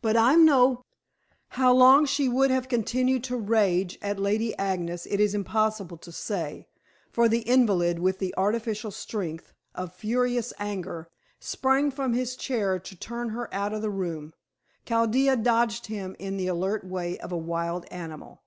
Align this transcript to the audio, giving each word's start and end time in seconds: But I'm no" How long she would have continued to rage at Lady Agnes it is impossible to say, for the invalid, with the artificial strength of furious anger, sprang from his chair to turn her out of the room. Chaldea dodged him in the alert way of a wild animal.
But 0.00 0.16
I'm 0.16 0.46
no" 0.46 0.80
How 1.60 1.70
long 1.74 2.06
she 2.06 2.26
would 2.26 2.50
have 2.50 2.68
continued 2.70 3.22
to 3.24 3.36
rage 3.36 3.98
at 4.00 4.18
Lady 4.18 4.56
Agnes 4.56 5.04
it 5.04 5.20
is 5.20 5.34
impossible 5.34 5.98
to 5.98 6.10
say, 6.10 6.66
for 7.12 7.28
the 7.28 7.40
invalid, 7.42 7.98
with 7.98 8.18
the 8.18 8.32
artificial 8.34 8.90
strength 8.90 9.52
of 9.74 9.92
furious 9.92 10.54
anger, 10.58 11.10
sprang 11.38 11.90
from 11.90 12.14
his 12.14 12.34
chair 12.34 12.78
to 12.78 12.96
turn 12.96 13.28
her 13.28 13.52
out 13.54 13.74
of 13.74 13.82
the 13.82 13.90
room. 13.90 14.32
Chaldea 14.86 15.36
dodged 15.36 15.88
him 15.88 16.16
in 16.18 16.38
the 16.38 16.46
alert 16.46 16.84
way 16.84 17.18
of 17.18 17.30
a 17.30 17.36
wild 17.36 17.84
animal. 17.90 18.40